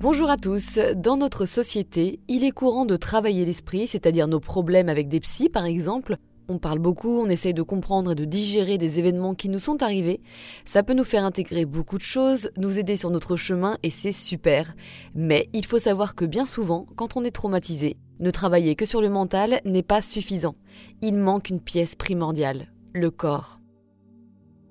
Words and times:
Bonjour 0.00 0.30
à 0.30 0.36
tous. 0.36 0.78
Dans 0.94 1.16
notre 1.16 1.44
société, 1.44 2.20
il 2.28 2.44
est 2.44 2.52
courant 2.52 2.86
de 2.86 2.94
travailler 2.94 3.44
l'esprit, 3.44 3.88
c'est-à-dire 3.88 4.28
nos 4.28 4.38
problèmes 4.38 4.88
avec 4.88 5.08
des 5.08 5.18
psys 5.18 5.48
par 5.48 5.64
exemple. 5.64 6.18
On 6.48 6.58
parle 6.58 6.78
beaucoup, 6.78 7.20
on 7.20 7.28
essaye 7.28 7.52
de 7.52 7.62
comprendre 7.62 8.12
et 8.12 8.14
de 8.14 8.24
digérer 8.24 8.78
des 8.78 9.00
événements 9.00 9.34
qui 9.34 9.48
nous 9.48 9.58
sont 9.58 9.82
arrivés. 9.82 10.20
Ça 10.64 10.84
peut 10.84 10.94
nous 10.94 11.02
faire 11.02 11.24
intégrer 11.24 11.64
beaucoup 11.64 11.98
de 11.98 12.04
choses, 12.04 12.52
nous 12.56 12.78
aider 12.78 12.96
sur 12.96 13.10
notre 13.10 13.34
chemin 13.34 13.76
et 13.82 13.90
c'est 13.90 14.12
super. 14.12 14.76
Mais 15.16 15.48
il 15.52 15.66
faut 15.66 15.80
savoir 15.80 16.14
que 16.14 16.26
bien 16.26 16.44
souvent, 16.44 16.86
quand 16.94 17.16
on 17.16 17.24
est 17.24 17.32
traumatisé, 17.32 17.96
ne 18.20 18.30
travailler 18.30 18.76
que 18.76 18.86
sur 18.86 19.00
le 19.00 19.10
mental 19.10 19.60
n'est 19.64 19.82
pas 19.82 20.00
suffisant. 20.00 20.54
Il 21.02 21.16
manque 21.16 21.50
une 21.50 21.60
pièce 21.60 21.96
primordiale, 21.96 22.68
le 22.94 23.10
corps. 23.10 23.58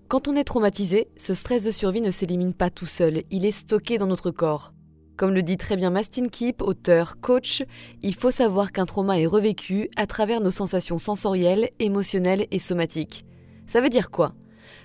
Quand 0.07 0.29
on 0.29 0.37
est 0.37 0.45
traumatisé, 0.45 1.09
ce 1.17 1.33
stress 1.33 1.65
de 1.65 1.71
survie 1.71 1.99
ne 1.99 2.11
s'élimine 2.11 2.53
pas 2.53 2.69
tout 2.69 2.85
seul, 2.85 3.23
il 3.29 3.45
est 3.45 3.51
stocké 3.51 3.97
dans 3.97 4.07
notre 4.07 4.31
corps. 4.31 4.71
Comme 5.17 5.33
le 5.33 5.41
dit 5.41 5.57
très 5.57 5.75
bien 5.75 5.89
Mastin 5.89 6.27
Keep, 6.27 6.61
auteur, 6.61 7.19
coach, 7.19 7.63
il 8.03 8.13
faut 8.13 8.29
savoir 8.29 8.71
qu'un 8.71 8.85
trauma 8.85 9.19
est 9.19 9.25
revécu 9.25 9.89
à 9.97 10.05
travers 10.05 10.41
nos 10.41 10.51
sensations 10.51 10.99
sensorielles, 10.99 11.71
émotionnelles 11.79 12.45
et 12.51 12.59
somatiques. 12.59 13.25
Ça 13.65 13.81
veut 13.81 13.89
dire 13.89 14.11
quoi? 14.11 14.35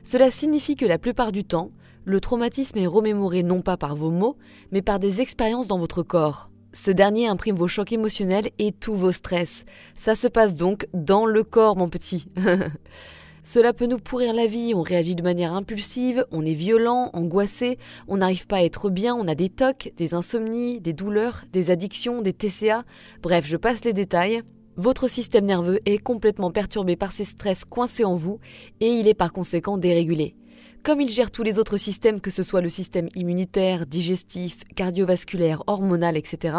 Cela 0.04 0.30
signifie 0.30 0.74
que 0.74 0.87
la 0.87 0.96
plupart 0.96 1.32
du 1.32 1.45
temps, 1.45 1.68
le 2.06 2.18
traumatisme 2.18 2.78
est 2.78 2.87
remémoré 2.87 3.42
non 3.42 3.60
pas 3.60 3.76
par 3.76 3.95
vos 3.95 4.10
mots, 4.10 4.38
mais 4.70 4.80
par 4.80 4.98
des 4.98 5.20
expériences 5.20 5.68
dans 5.68 5.78
votre 5.78 6.02
corps. 6.02 6.48
Ce 6.73 6.90
dernier 6.90 7.26
imprime 7.26 7.54
vos 7.54 7.68
chocs 7.68 7.92
émotionnels 7.92 8.48
et 8.59 8.73
tous 8.73 8.95
vos 8.95 9.12
stress. 9.12 9.66
Ça 9.98 10.14
se 10.14 10.28
passe 10.28 10.54
donc 10.54 10.88
dans 10.95 11.26
le 11.26 11.45
corps, 11.45 11.76
mon 11.76 11.90
petit. 11.90 12.26
Cela 13.45 13.73
peut 13.73 13.87
nous 13.87 13.98
pourrir 13.98 14.32
la 14.32 14.46
vie, 14.46 14.73
on 14.73 14.82
réagit 14.82 15.16
de 15.16 15.23
manière 15.23 15.52
impulsive, 15.52 16.24
on 16.30 16.45
est 16.45 16.55
violent, 16.55 17.10
angoissé, 17.12 17.77
on 18.06 18.18
n'arrive 18.18 18.46
pas 18.46 18.59
à 18.59 18.62
être 18.62 18.88
bien, 18.88 19.16
on 19.16 19.27
a 19.27 19.34
des 19.34 19.48
tocs, 19.48 19.92
des 19.96 20.15
insomnies, 20.15 20.80
des 20.80 20.93
douleurs, 20.93 21.43
des 21.52 21.70
addictions, 21.70 22.23
des 22.23 22.32
TCA, 22.32 22.85
bref, 23.20 23.45
je 23.46 23.57
passe 23.57 23.85
les 23.85 23.93
détails. 23.93 24.43
Votre 24.76 25.09
système 25.09 25.45
nerveux 25.45 25.80
est 25.87 25.98
complètement 25.98 26.52
perturbé 26.52 26.95
par 26.95 27.10
ces 27.10 27.24
stress 27.24 27.65
coincés 27.65 28.04
en 28.04 28.15
vous 28.15 28.38
et 28.80 28.88
il 28.88 29.09
est 29.09 29.15
par 29.15 29.32
conséquent 29.32 29.76
dérégulé. 29.76 30.37
Comme 30.85 31.01
il 31.01 31.10
gère 31.10 31.30
tous 31.30 31.45
les 31.45 31.60
autres 31.60 31.76
systèmes, 31.76 32.20
que 32.20 32.32
ce 32.32 32.43
soit 32.43 32.60
le 32.60 32.68
système 32.68 33.09
immunitaire, 33.15 33.87
digestif, 33.87 34.65
cardiovasculaire, 34.74 35.63
hormonal, 35.68 36.16
etc., 36.16 36.59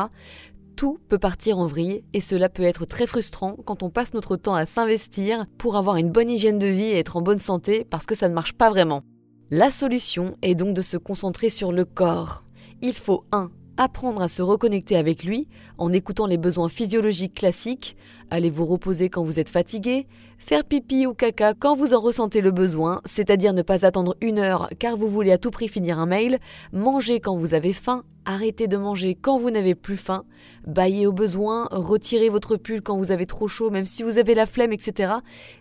tout 0.75 0.99
peut 1.09 1.17
partir 1.17 1.59
en 1.59 1.67
vrille 1.67 2.03
et 2.13 2.21
cela 2.21 2.49
peut 2.49 2.63
être 2.63 2.85
très 2.85 3.07
frustrant 3.07 3.55
quand 3.65 3.83
on 3.83 3.89
passe 3.89 4.13
notre 4.13 4.35
temps 4.35 4.55
à 4.55 4.65
s'investir 4.65 5.43
pour 5.57 5.75
avoir 5.75 5.97
une 5.97 6.11
bonne 6.11 6.29
hygiène 6.29 6.59
de 6.59 6.67
vie 6.67 6.83
et 6.83 6.99
être 6.99 7.17
en 7.17 7.21
bonne 7.21 7.39
santé 7.39 7.85
parce 7.89 8.05
que 8.05 8.15
ça 8.15 8.29
ne 8.29 8.33
marche 8.33 8.53
pas 8.53 8.69
vraiment. 8.69 9.03
La 9.51 9.71
solution 9.71 10.35
est 10.41 10.55
donc 10.55 10.73
de 10.73 10.81
se 10.81 10.97
concentrer 10.97 11.49
sur 11.49 11.71
le 11.71 11.85
corps. 11.85 12.43
Il 12.81 12.93
faut 12.93 13.25
1 13.31 13.51
apprendre 13.77 14.21
à 14.21 14.27
se 14.27 14.41
reconnecter 14.41 14.95
avec 14.95 15.23
lui 15.23 15.47
en 15.77 15.91
écoutant 15.91 16.27
les 16.27 16.37
besoins 16.37 16.69
physiologiques 16.69 17.33
classiques, 17.33 17.97
allez 18.29 18.49
vous 18.49 18.65
reposer 18.65 19.09
quand 19.09 19.23
vous 19.23 19.39
êtes 19.39 19.49
fatigué, 19.49 20.07
faire 20.37 20.63
pipi 20.63 21.05
ou 21.05 21.13
caca 21.13 21.53
quand 21.53 21.75
vous 21.75 21.93
en 21.93 21.99
ressentez 21.99 22.41
le 22.41 22.51
besoin, 22.51 23.01
c'est-à-dire 23.05 23.53
ne 23.53 23.61
pas 23.61 23.85
attendre 23.85 24.15
une 24.21 24.39
heure 24.39 24.69
car 24.79 24.97
vous 24.97 25.09
voulez 25.09 25.31
à 25.31 25.37
tout 25.37 25.51
prix 25.51 25.67
finir 25.67 25.99
un 25.99 26.05
mail, 26.05 26.39
manger 26.71 27.19
quand 27.19 27.35
vous 27.35 27.53
avez 27.53 27.73
faim, 27.73 28.03
arrêter 28.25 28.67
de 28.67 28.77
manger 28.77 29.15
quand 29.15 29.37
vous 29.37 29.51
n'avez 29.51 29.75
plus 29.75 29.97
faim, 29.97 30.25
bailler 30.67 31.07
au 31.07 31.13
besoin, 31.13 31.67
retirer 31.71 32.29
votre 32.29 32.55
pull 32.55 32.81
quand 32.81 32.97
vous 32.97 33.11
avez 33.11 33.25
trop 33.25 33.47
chaud 33.47 33.69
même 33.69 33.85
si 33.85 34.03
vous 34.03 34.17
avez 34.17 34.35
la 34.35 34.45
flemme, 34.45 34.73
etc. 34.73 35.13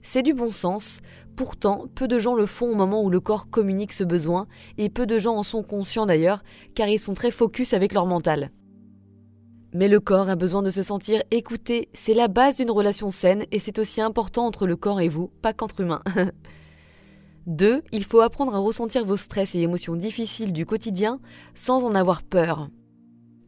C'est 0.03 0.23
du 0.23 0.35
bon 0.35 0.51
sens. 0.51 1.01
Pourtant, 1.37 1.87
peu 1.95 2.09
de 2.09 2.19
gens 2.19 2.35
le 2.35 2.47
font 2.47 2.71
au 2.71 2.75
moment 2.75 3.03
où 3.03 3.11
le 3.11 3.21
corps 3.21 3.49
communique 3.49 3.93
ce 3.93 4.05
besoin, 4.05 4.47
et 4.79 4.91
peu 4.91 5.07
de 5.07 5.19
gens 5.19 5.37
en 5.37 5.43
sont 5.43 5.63
conscients 5.63 6.07
d'ailleurs, 6.07 6.43
car 6.75 6.89
ils 6.89 7.01
sont 7.01 7.15
très 7.15 7.31
focus 7.31 7.73
avec 7.73 7.95
leur 7.95 8.07
mental. 8.07 8.51
Mais 9.75 9.89
le 9.89 10.01
corps 10.01 10.29
a 10.29 10.37
besoin 10.37 10.63
de 10.63 10.71
se 10.71 10.83
sentir 10.83 11.23
écouté, 11.31 11.89
c'est 11.95 12.13
la 12.13 12.29
base 12.29 12.57
d'une 12.57 12.71
relation 12.71 13.11
saine 13.11 13.47
et 13.51 13.59
c'est 13.59 13.79
aussi 13.79 14.03
important 14.03 14.47
entre 14.47 14.67
le 14.67 14.77
corps 14.77 15.01
et 15.01 15.09
vous, 15.09 15.31
pas 15.41 15.55
qu'entre 15.55 15.81
humains. 15.81 16.03
2. 17.47 17.83
Il 17.91 18.05
faut 18.05 18.21
apprendre 18.21 18.55
à 18.55 18.59
ressentir 18.59 19.05
vos 19.05 19.17
stress 19.17 19.55
et 19.55 19.61
émotions 19.61 19.97
difficiles 19.97 20.53
du 20.53 20.67
quotidien 20.67 21.21
sans 21.55 21.85
en 21.85 21.95
avoir 21.95 22.23
peur. 22.23 22.69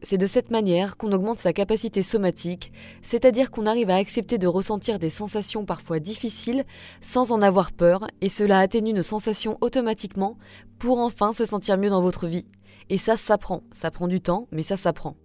C'est 0.07 0.19
de 0.19 0.27
cette 0.27 0.51
manière 0.51 0.97
qu'on 0.97 1.11
augmente 1.13 1.39
sa 1.39 1.51
capacité 1.51 2.03
somatique, 2.03 2.71
c'est-à-dire 3.01 3.49
qu'on 3.49 3.65
arrive 3.65 3.89
à 3.89 3.95
accepter 3.95 4.37
de 4.37 4.45
ressentir 4.45 4.99
des 4.99 5.09
sensations 5.09 5.65
parfois 5.65 5.97
difficiles 5.97 6.63
sans 7.01 7.31
en 7.31 7.41
avoir 7.41 7.71
peur, 7.71 8.05
et 8.21 8.29
cela 8.29 8.59
atténue 8.59 8.93
nos 8.93 9.01
sensations 9.01 9.57
automatiquement 9.61 10.37
pour 10.77 10.99
enfin 10.99 11.33
se 11.33 11.43
sentir 11.43 11.79
mieux 11.79 11.89
dans 11.89 12.03
votre 12.03 12.27
vie. 12.27 12.45
Et 12.91 12.99
ça 12.99 13.17
s'apprend, 13.17 13.63
ça 13.71 13.89
prend 13.89 14.07
du 14.07 14.21
temps, 14.21 14.47
mais 14.51 14.61
ça 14.61 14.77
s'apprend. 14.77 15.15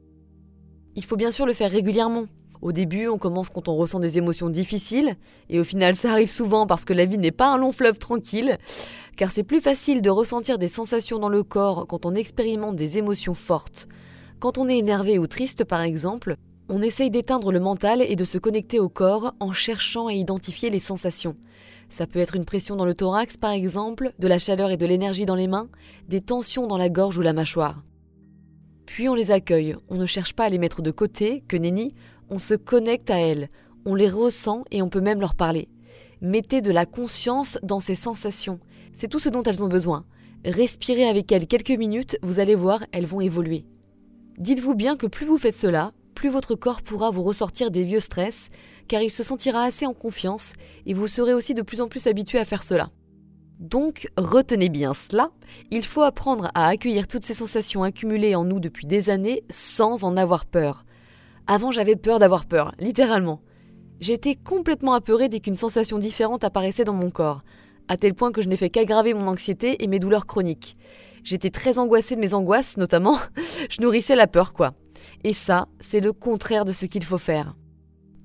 Il 0.97 1.05
faut 1.05 1.17
bien 1.17 1.31
sûr 1.31 1.45
le 1.45 1.53
faire 1.53 1.71
régulièrement. 1.71 2.25
Au 2.63 2.73
début, 2.73 3.07
on 3.07 3.19
commence 3.19 3.51
quand 3.51 3.69
on 3.69 3.77
ressent 3.77 4.01
des 4.01 4.17
émotions 4.17 4.49
difficiles, 4.49 5.19
et 5.51 5.61
au 5.61 5.65
final 5.65 5.95
ça 5.95 6.11
arrive 6.11 6.31
souvent 6.31 6.67
parce 6.67 6.87
que 6.87 6.95
la 6.95 7.05
vie 7.05 7.19
n'est 7.19 7.33
pas 7.33 7.49
un 7.49 7.59
long 7.59 7.73
fleuve 7.73 7.99
tranquille, 7.99 8.57
car 9.19 9.31
c'est 9.31 9.43
plus 9.43 9.61
facile 9.61 10.01
de 10.01 10.09
ressentir 10.09 10.57
des 10.57 10.69
sensations 10.69 11.19
dans 11.19 11.29
le 11.29 11.43
corps 11.43 11.87
quand 11.87 12.07
on 12.07 12.15
expérimente 12.15 12.77
des 12.77 12.97
émotions 12.97 13.35
fortes. 13.35 13.87
Quand 14.41 14.57
on 14.57 14.71
est 14.71 14.79
énervé 14.79 15.19
ou 15.19 15.27
triste 15.27 15.65
par 15.65 15.83
exemple, 15.83 16.37
on 16.71 16.81
essaye 16.81 17.11
d'éteindre 17.11 17.53
le 17.53 17.61
mental 17.61 18.01
et 18.01 18.17
de 18.17 18.25
se 18.25 18.39
connecter 18.39 18.81
au 18.81 18.89
corps 18.89 19.35
en 19.39 19.53
cherchant 19.53 20.07
à 20.07 20.15
identifier 20.15 20.71
les 20.71 20.81
sensations. 20.81 21.35
Ça 21.91 22.07
peut 22.07 22.21
être 22.21 22.37
une 22.37 22.47
pression 22.47 22.75
dans 22.75 22.87
le 22.87 22.95
thorax 22.95 23.37
par 23.37 23.51
exemple, 23.51 24.15
de 24.19 24.27
la 24.27 24.39
chaleur 24.39 24.71
et 24.71 24.79
de 24.79 24.87
l'énergie 24.87 25.27
dans 25.27 25.35
les 25.35 25.47
mains, 25.47 25.69
des 26.09 26.23
tensions 26.23 26.67
dans 26.67 26.79
la 26.79 26.89
gorge 26.89 27.19
ou 27.19 27.21
la 27.21 27.35
mâchoire. 27.35 27.83
Puis 28.87 29.11
on 29.11 29.15
les 29.15 29.31
accueille, 29.31 29.77
on 29.91 29.97
ne 29.97 30.07
cherche 30.07 30.33
pas 30.33 30.45
à 30.45 30.49
les 30.49 30.59
mettre 30.59 30.81
de 30.81 30.91
côté, 30.91 31.45
que 31.47 31.59
nenni, 31.59 31.93
on 32.31 32.39
se 32.39 32.55
connecte 32.55 33.11
à 33.11 33.19
elles, 33.19 33.51
on 33.85 33.95
les 33.95 34.09
ressent 34.09 34.65
et 34.71 34.81
on 34.81 34.89
peut 34.89 35.03
même 35.03 35.21
leur 35.21 35.35
parler. 35.35 35.69
Mettez 36.23 36.63
de 36.63 36.73
la 36.73 36.87
conscience 36.87 37.59
dans 37.63 37.81
ces 37.81 37.95
sensations, 37.95 38.59
c'est 38.95 39.09
tout 39.09 39.21
ce 39.21 39.29
dont 39.29 39.43
elles 39.43 39.63
ont 39.63 39.69
besoin. 39.69 40.07
Respirez 40.47 41.05
avec 41.05 41.31
elles 41.31 41.47
quelques 41.47 41.79
minutes, 41.79 42.17
vous 42.23 42.41
allez 42.41 42.55
voir, 42.55 42.83
elles 42.93 43.05
vont 43.05 43.21
évoluer. 43.21 43.67
Dites-vous 44.41 44.75
bien 44.75 44.97
que 44.97 45.07
plus 45.07 45.27
vous 45.27 45.37
faites 45.37 45.55
cela, 45.55 45.93
plus 46.15 46.31
votre 46.31 46.55
corps 46.55 46.81
pourra 46.81 47.11
vous 47.11 47.23
ressortir 47.23 47.71
des 47.71 47.85
vieux 47.85 48.01
stress, 48.01 48.49
car 48.89 49.03
il 49.03 49.11
se 49.11 49.23
sentira 49.23 49.65
assez 49.65 49.85
en 49.85 49.93
confiance 49.93 50.55
et 50.87 50.95
vous 50.95 51.09
serez 51.09 51.35
aussi 51.35 51.53
de 51.53 51.61
plus 51.61 51.83
en 51.83 51.89
plus 51.89 52.07
habitué 52.07 52.39
à 52.39 52.47
faire 52.47 52.63
cela. 52.63 52.89
Donc, 53.59 54.09
retenez 54.17 54.71
bien 54.71 54.95
cela, 54.95 55.31
il 55.71 55.85
faut 55.85 56.01
apprendre 56.01 56.51
à 56.55 56.69
accueillir 56.69 57.07
toutes 57.07 57.27
ces 57.27 57.35
sensations 57.35 57.83
accumulées 57.83 58.35
en 58.35 58.45
nous 58.45 58.61
depuis 58.61 58.87
des 58.87 59.11
années 59.11 59.45
sans 59.51 60.05
en 60.05 60.17
avoir 60.17 60.47
peur. 60.47 60.87
Avant, 61.47 61.71
j'avais 61.71 61.97
peur 61.97 62.19
d'avoir 62.19 62.47
peur, 62.47 62.75
littéralement. 62.79 63.43
J'étais 64.01 64.37
complètement 64.37 64.95
apeurée 64.95 65.29
dès 65.29 65.41
qu'une 65.41 65.57
sensation 65.57 65.99
différente 65.99 66.45
apparaissait 66.45 66.85
dans 66.85 66.95
mon 66.95 67.11
corps, 67.11 67.43
à 67.89 67.99
tel 67.99 68.15
point 68.15 68.33
que 68.33 68.41
je 68.41 68.49
n'ai 68.49 68.57
fait 68.57 68.71
qu'aggraver 68.71 69.13
mon 69.13 69.27
anxiété 69.29 69.85
et 69.85 69.87
mes 69.87 69.99
douleurs 69.99 70.25
chroniques. 70.25 70.79
J'étais 71.23 71.51
très 71.51 71.79
angoissée 71.79 72.17
de 72.17 72.21
mes 72.21 72.35
angoisses, 72.35 72.77
notamment. 72.77 73.17
je 73.71 73.81
nourrissais 73.81 74.17
la 74.17 74.27
peur, 74.27 74.53
quoi. 74.53 74.75
Et 75.25 75.33
ça, 75.33 75.69
c'est 75.81 76.01
le 76.01 76.13
contraire 76.13 76.65
de 76.65 76.73
ce 76.73 76.87
qu'il 76.87 77.05
faut 77.05 77.19
faire. 77.19 77.57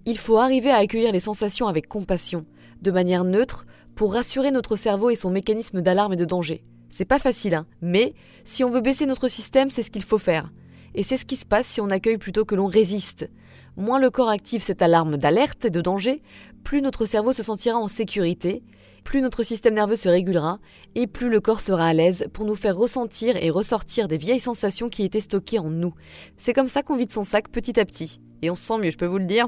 Il 0.06 0.18
faut 0.18 0.38
arriver 0.38 0.72
à 0.72 0.78
accueillir 0.78 1.12
les 1.12 1.20
sensations 1.20 1.68
avec 1.68 1.88
compassion, 1.88 2.42
de 2.82 2.92
manière 2.92 3.24
neutre, 3.24 3.66
pour 3.96 4.14
rassurer 4.14 4.52
notre 4.52 4.76
cerveau 4.76 5.10
et 5.10 5.16
son 5.16 5.32
mécanisme 5.32 5.82
d'alarme 5.82 6.14
et 6.14 6.18
de 6.18 6.26
danger. 6.26 6.64
C'est 6.90 7.06
pas 7.06 7.20
facile, 7.20 7.56
hein, 7.56 7.66
mais 7.82 8.14
si 8.44 8.64
on 8.64 8.70
veut 8.70 8.82
baisser 8.82 9.06
notre 9.06 9.28
système, 9.28 9.70
c'est 9.70 9.84
ce 9.84 9.92
qu'il 9.92 10.04
faut 10.04 10.18
faire. 10.18 10.52
Et 10.94 11.04
c'est 11.04 11.18
ce 11.18 11.26
qui 11.26 11.36
se 11.36 11.46
passe 11.46 11.68
si 11.68 11.82
on 11.82 11.90
accueille 11.90 12.18
plutôt 12.18 12.46
que 12.46 12.56
l'on 12.56 12.68
résiste. 12.68 13.30
Moins 13.76 14.00
le 14.00 14.10
corps 14.10 14.30
active 14.30 14.62
cette 14.62 14.82
alarme 14.82 15.18
d'alerte 15.18 15.66
et 15.66 15.70
de 15.70 15.82
danger, 15.82 16.22
plus 16.64 16.82
notre 16.82 17.06
cerveau 17.06 17.34
se 17.34 17.44
sentira 17.44 17.78
en 17.78 17.90
sécurité, 17.90 18.64
plus 19.06 19.22
notre 19.22 19.44
système 19.44 19.76
nerveux 19.76 19.96
se 19.96 20.10
régulera 20.10 20.60
et 20.96 21.08
plus 21.08 21.30
le 21.30 21.40
corps 21.40 21.62
sera 21.62 21.88
à 21.88 21.94
l'aise 21.94 22.26
pour 22.34 22.44
nous 22.44 22.56
faire 22.56 22.76
ressentir 22.76 23.38
et 23.42 23.52
ressortir 23.52 24.10
des 24.10 24.18
vieilles 24.18 24.42
sensations 24.42 24.90
qui 24.90 25.04
étaient 25.04 25.22
stockées 25.22 25.60
en 25.60 25.70
nous. 25.70 25.94
C'est 26.36 26.52
comme 26.52 26.68
ça 26.68 26.84
qu'on 26.84 26.98
vide 26.98 27.14
son 27.14 27.22
sac 27.22 27.48
petit 27.50 27.80
à 27.80 27.86
petit. 27.86 28.20
Et 28.42 28.50
on 28.50 28.56
se 28.56 28.66
sent 28.66 28.78
mieux, 28.80 28.92
je 28.92 28.98
peux 28.98 29.06
vous 29.06 29.20
le 29.20 29.26
dire. 29.26 29.48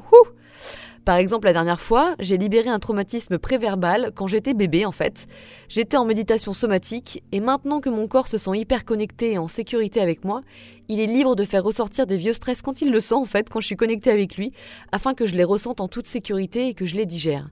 Par 1.05 1.15
exemple, 1.15 1.47
la 1.47 1.53
dernière 1.53 1.81
fois, 1.81 2.15
j'ai 2.19 2.37
libéré 2.37 2.69
un 2.69 2.79
traumatisme 2.79 3.39
préverbal 3.39 4.11
quand 4.13 4.27
j'étais 4.27 4.53
bébé 4.53 4.85
en 4.85 4.91
fait. 4.91 5.25
J'étais 5.69 5.97
en 5.97 6.05
méditation 6.05 6.53
somatique 6.53 7.23
et 7.31 7.39
maintenant 7.39 7.79
que 7.79 7.89
mon 7.89 8.07
corps 8.07 8.27
se 8.27 8.37
sent 8.37 8.57
hyper 8.57 8.85
connecté 8.85 9.33
et 9.33 9.37
en 9.37 9.47
sécurité 9.47 10.01
avec 10.01 10.23
moi, 10.23 10.41
il 10.87 10.99
est 10.99 11.07
libre 11.07 11.35
de 11.35 11.45
faire 11.45 11.63
ressortir 11.63 12.05
des 12.05 12.17
vieux 12.17 12.33
stress 12.33 12.61
quand 12.61 12.81
il 12.81 12.91
le 12.91 12.99
sent 12.99 13.15
en 13.15 13.25
fait, 13.25 13.49
quand 13.49 13.59
je 13.59 13.65
suis 13.65 13.75
connecté 13.75 14.11
avec 14.11 14.37
lui, 14.37 14.51
afin 14.91 15.13
que 15.13 15.25
je 15.25 15.35
les 15.35 15.43
ressente 15.43 15.81
en 15.81 15.87
toute 15.87 16.05
sécurité 16.07 16.67
et 16.67 16.73
que 16.73 16.85
je 16.85 16.95
les 16.95 17.05
digère. 17.05 17.49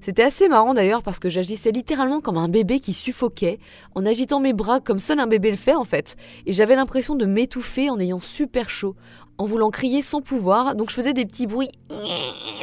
C'était 0.00 0.22
assez 0.22 0.48
marrant 0.48 0.74
d'ailleurs 0.74 1.02
parce 1.02 1.18
que 1.18 1.28
j'agissais 1.28 1.70
littéralement 1.70 2.20
comme 2.20 2.38
un 2.38 2.48
bébé 2.48 2.80
qui 2.80 2.92
suffoquait, 2.92 3.58
en 3.94 4.06
agitant 4.06 4.40
mes 4.40 4.52
bras 4.52 4.80
comme 4.80 5.00
seul 5.00 5.18
un 5.20 5.26
bébé 5.26 5.50
le 5.50 5.56
fait 5.56 5.74
en 5.74 5.84
fait, 5.84 6.16
et 6.46 6.52
j'avais 6.52 6.76
l'impression 6.76 7.14
de 7.14 7.26
m'étouffer 7.26 7.90
en 7.90 7.98
ayant 7.98 8.20
super 8.20 8.70
chaud, 8.70 8.94
en 9.38 9.44
voulant 9.44 9.70
crier 9.70 10.02
sans 10.02 10.20
pouvoir, 10.20 10.76
donc 10.76 10.90
je 10.90 10.94
faisais 10.94 11.12
des 11.12 11.26
petits 11.26 11.46
bruits 11.46 11.70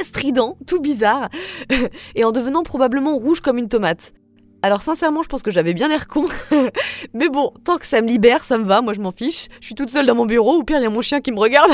stridents, 0.01 0.57
tout 0.65 0.79
bizarres, 0.79 1.29
et 2.15 2.23
en 2.23 2.31
devenant 2.31 2.63
probablement 2.63 3.17
rouge 3.17 3.41
comme 3.41 3.57
une 3.57 3.69
tomate. 3.69 4.13
Alors 4.65 4.81
sincèrement, 4.81 5.21
je 5.21 5.29
pense 5.29 5.43
que 5.43 5.51
j'avais 5.51 5.75
bien 5.75 5.87
l'air 5.87 6.07
con. 6.07 6.25
Mais 7.13 7.29
bon, 7.29 7.53
tant 7.63 7.77
que 7.77 7.85
ça 7.85 8.01
me 8.01 8.07
libère, 8.07 8.43
ça 8.43 8.57
me 8.57 8.63
va, 8.63 8.81
moi 8.81 8.93
je 8.93 8.99
m'en 8.99 9.11
fiche. 9.11 9.45
Je 9.61 9.67
suis 9.67 9.75
toute 9.75 9.91
seule 9.91 10.07
dans 10.07 10.15
mon 10.15 10.25
bureau, 10.25 10.57
ou 10.57 10.63
pire, 10.63 10.79
il 10.79 10.81
y 10.81 10.87
a 10.87 10.89
mon 10.89 11.03
chien 11.03 11.21
qui 11.21 11.31
me 11.31 11.39
regarde. 11.39 11.69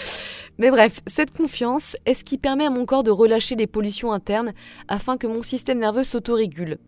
Mais 0.58 0.70
bref, 0.70 1.00
cette 1.06 1.36
confiance 1.36 1.98
est 2.06 2.14
ce 2.14 2.24
qui 2.24 2.38
permet 2.38 2.64
à 2.64 2.70
mon 2.70 2.86
corps 2.86 3.02
de 3.02 3.10
relâcher 3.10 3.56
les 3.56 3.66
pollutions 3.66 4.10
internes 4.10 4.54
afin 4.88 5.18
que 5.18 5.26
mon 5.26 5.42
système 5.42 5.80
nerveux 5.80 6.02
s'autorégule? 6.02 6.78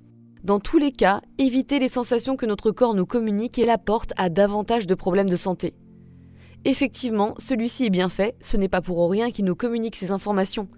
Dans 0.42 0.58
tous 0.58 0.78
les 0.78 0.90
cas, 0.90 1.20
éviter 1.36 1.78
les 1.78 1.90
sensations 1.90 2.36
que 2.36 2.46
notre 2.46 2.70
corps 2.70 2.94
nous 2.94 3.04
communique 3.04 3.58
est 3.58 3.66
la 3.66 3.76
porte 3.76 4.14
à 4.16 4.30
davantage 4.30 4.86
de 4.86 4.94
problèmes 4.94 5.28
de 5.28 5.36
santé. 5.36 5.74
Effectivement, 6.64 7.34
celui-ci 7.38 7.86
est 7.86 7.90
bien 7.90 8.08
fait, 8.08 8.36
ce 8.40 8.56
n'est 8.56 8.68
pas 8.68 8.80
pour 8.80 9.10
rien 9.10 9.32
qu'il 9.32 9.44
nous 9.44 9.56
communique 9.56 9.96
ces 9.96 10.12
informations. 10.12 10.68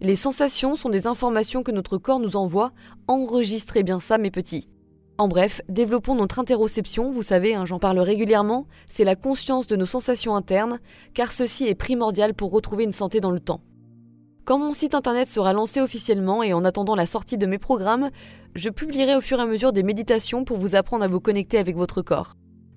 Les 0.00 0.16
sensations 0.16 0.74
sont 0.74 0.88
des 0.88 1.06
informations 1.06 1.62
que 1.62 1.70
notre 1.70 1.98
corps 1.98 2.18
nous 2.18 2.36
envoie, 2.36 2.72
enregistrez 3.08 3.82
bien 3.82 4.00
ça 4.00 4.16
mes 4.16 4.30
petits. 4.30 4.68
En 5.18 5.28
bref, 5.28 5.60
développons 5.68 6.14
notre 6.14 6.38
interoception, 6.38 7.12
vous 7.12 7.22
savez, 7.22 7.54
hein, 7.54 7.66
j'en 7.66 7.78
parle 7.78 7.98
régulièrement, 8.00 8.66
c'est 8.88 9.04
la 9.04 9.16
conscience 9.16 9.66
de 9.66 9.76
nos 9.76 9.86
sensations 9.86 10.34
internes, 10.34 10.80
car 11.12 11.30
ceci 11.30 11.68
est 11.68 11.74
primordial 11.74 12.32
pour 12.32 12.50
retrouver 12.50 12.84
une 12.84 12.92
santé 12.92 13.20
dans 13.20 13.30
le 13.30 13.38
temps. 13.38 13.60
Quand 14.46 14.58
mon 14.58 14.72
site 14.72 14.94
internet 14.94 15.28
sera 15.28 15.52
lancé 15.52 15.80
officiellement 15.80 16.42
et 16.42 16.54
en 16.54 16.64
attendant 16.64 16.96
la 16.96 17.06
sortie 17.06 17.38
de 17.38 17.46
mes 17.46 17.58
programmes, 17.58 18.10
je 18.54 18.70
publierai 18.70 19.14
au 19.14 19.20
fur 19.20 19.38
et 19.38 19.42
à 19.42 19.46
mesure 19.46 19.72
des 19.72 19.82
méditations 19.82 20.44
pour 20.44 20.56
vous 20.56 20.74
apprendre 20.74 21.04
à 21.04 21.08
vous 21.08 21.20
connecter 21.20 21.58
avec 21.58 21.76
votre 21.76 22.02
corps. 22.02 22.34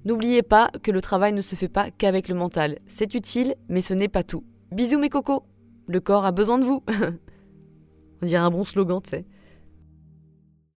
N'oubliez 0.07 0.41
pas 0.41 0.71
que 0.83 0.91
le 0.91 1.01
travail 1.01 1.33
ne 1.33 1.41
se 1.41 1.55
fait 1.55 1.67
pas 1.67 1.91
qu'avec 1.91 2.29
le 2.29 2.35
mental. 2.35 2.77
C'est 2.87 3.13
utile, 3.13 3.55
mais 3.67 3.81
ce 3.81 3.93
n'est 3.93 4.07
pas 4.07 4.23
tout. 4.23 4.45
Bisous 4.71 4.97
mes 4.97 5.09
cocos 5.09 5.43
Le 5.85 5.99
corps 5.99 6.23
a 6.23 6.31
besoin 6.31 6.57
de 6.57 6.63
vous 6.63 6.81
On 8.21 8.25
dirait 8.25 8.41
un 8.41 8.49
bon 8.49 8.63
slogan, 8.63 9.01
tu 9.03 9.09
sais. 9.09 9.25